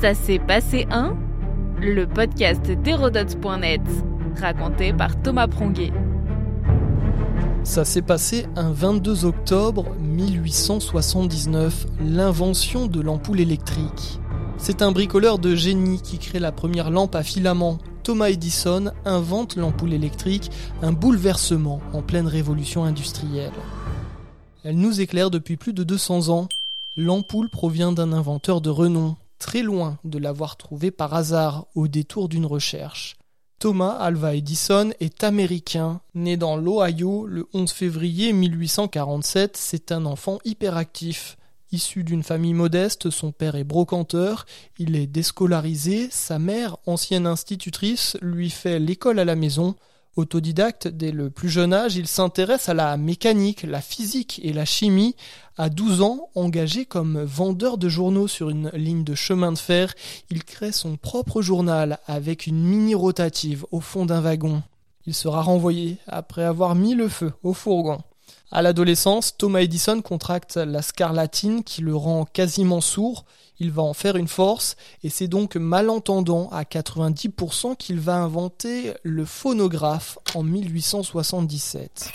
[0.00, 1.16] Ça s'est passé un
[1.80, 3.80] Le podcast d'Hérodote.net,
[4.40, 5.92] raconté par Thomas Pronguet.
[7.64, 14.20] Ça s'est passé un 22 octobre 1879, l'invention de l'ampoule électrique.
[14.56, 17.78] C'est un bricoleur de génie qui crée la première lampe à filament.
[18.04, 23.50] Thomas Edison invente l'ampoule électrique, un bouleversement en pleine révolution industrielle.
[24.62, 26.48] Elle nous éclaire depuis plus de 200 ans.
[26.96, 32.28] L'ampoule provient d'un inventeur de renom, très loin de l'avoir trouvée par hasard au détour
[32.28, 33.16] d'une recherche.
[33.58, 39.56] Thomas Alva Edison est américain, né dans l'Ohio le 11 février 1847.
[39.56, 41.36] C'est un enfant hyperactif.
[41.72, 44.46] Issu d'une famille modeste, son père est brocanteur,
[44.78, 49.74] il est déscolarisé, sa mère, ancienne institutrice, lui fait l'école à la maison.
[50.18, 54.64] Autodidacte dès le plus jeune âge, il s'intéresse à la mécanique, la physique et la
[54.64, 55.14] chimie.
[55.56, 59.94] À 12 ans, engagé comme vendeur de journaux sur une ligne de chemin de fer,
[60.28, 64.64] il crée son propre journal avec une mini rotative au fond d'un wagon.
[65.06, 68.00] Il sera renvoyé après avoir mis le feu au fourgon.
[68.50, 73.26] À l'adolescence, Thomas Edison contracte la scarlatine qui le rend quasiment sourd.
[73.60, 78.94] Il va en faire une force et c'est donc malentendant à 90% qu'il va inventer
[79.02, 82.10] le phonographe en 1877.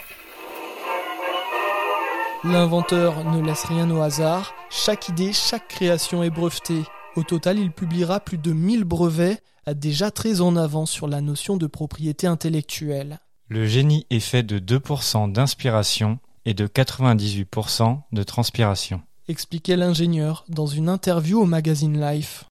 [2.44, 6.84] L'inventeur ne laisse rien au hasard, chaque idée, chaque création est brevetée.
[7.16, 9.42] Au total, il publiera plus de 1000 brevets,
[9.76, 13.20] déjà très en avant sur la notion de propriété intellectuelle.
[13.54, 19.04] Le génie est fait de 2% d'inspiration et de 98% de transpiration.
[19.28, 22.46] Expliquait l'ingénieur dans une interview au magazine Life.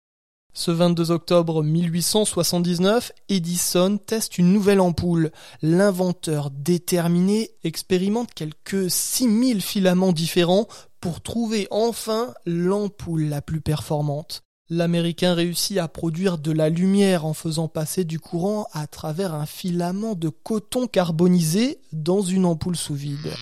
[0.55, 5.33] Ce 22 octobre 1879, Edison teste une nouvelle ampoule.
[5.61, 10.69] L'inventeur déterminé expérimente quelques 6000 filaments différents
[11.00, 14.45] pour trouver enfin l'ampoule la plus performante.
[14.71, 19.45] L'Américain réussit à produire de la lumière en faisant passer du courant à travers un
[19.45, 23.33] filament de coton carbonisé dans une ampoule sous vide.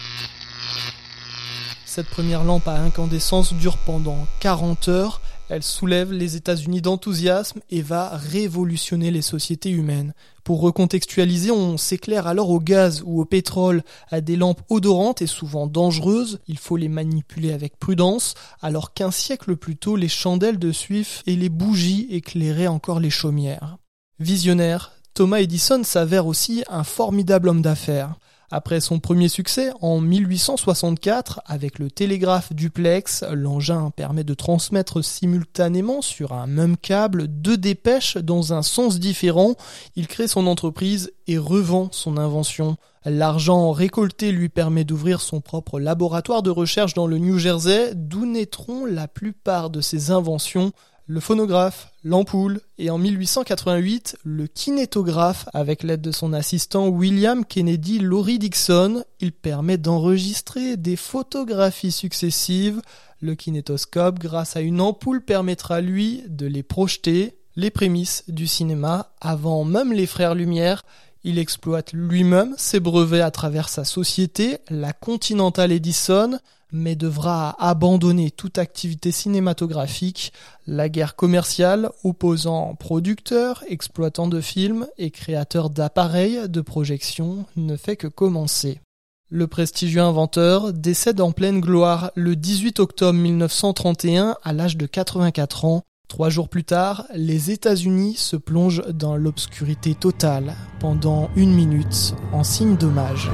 [1.84, 7.82] Cette première lampe à incandescence dure pendant 40 heures, elle soulève les États-Unis d'enthousiasme et
[7.82, 10.14] va révolutionner les sociétés humaines.
[10.44, 15.26] Pour recontextualiser, on s'éclaire alors au gaz ou au pétrole, à des lampes odorantes et
[15.26, 20.58] souvent dangereuses, il faut les manipuler avec prudence, alors qu'un siècle plus tôt, les chandelles
[20.58, 23.76] de suif et les bougies éclairaient encore les chaumières.
[24.20, 28.14] Visionnaire, Thomas Edison s'avère aussi un formidable homme d'affaires.
[28.52, 36.02] Après son premier succès en 1864 avec le télégraphe duplex, l'engin permet de transmettre simultanément
[36.02, 39.54] sur un même câble deux dépêches dans un sens différent.
[39.94, 42.76] Il crée son entreprise et revend son invention.
[43.04, 48.26] L'argent récolté lui permet d'ouvrir son propre laboratoire de recherche dans le New Jersey, d'où
[48.26, 50.72] naîtront la plupart de ses inventions
[51.10, 57.98] le phonographe, l'ampoule et en 1888 le kinétographe avec l'aide de son assistant William Kennedy
[57.98, 59.02] Laurie Dixon.
[59.18, 62.80] Il permet d'enregistrer des photographies successives.
[63.20, 67.34] Le kinétoscope, grâce à une ampoule, permettra lui de les projeter.
[67.56, 70.84] Les prémices du cinéma avant même les frères Lumière.
[71.22, 76.38] Il exploite lui-même ses brevets à travers sa société, la Continental Edison,
[76.72, 80.32] mais devra abandonner toute activité cinématographique,
[80.66, 87.96] la guerre commerciale opposant producteurs, exploitants de films et créateurs d'appareils de projection ne fait
[87.96, 88.80] que commencer.
[89.28, 95.64] Le prestigieux inventeur décède en pleine gloire le 18 octobre 1931 à l'âge de 84
[95.66, 95.82] ans.
[96.10, 102.42] Trois jours plus tard, les États-Unis se plongent dans l'obscurité totale pendant une minute en
[102.42, 103.30] signe d'hommage.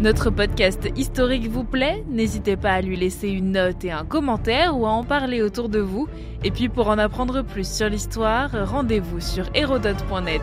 [0.00, 2.04] Notre podcast historique vous plaît?
[2.10, 5.68] N'hésitez pas à lui laisser une note et un commentaire ou à en parler autour
[5.68, 6.08] de vous.
[6.42, 10.42] Et puis pour en apprendre plus sur l'histoire, rendez-vous sur hérodote.net.